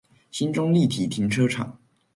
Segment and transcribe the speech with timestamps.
[0.31, 1.77] 興中立體停車場